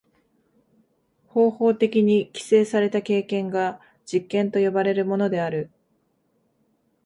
[1.27, 5.69] 方法的に規制された経験が実験と呼ばれるものである。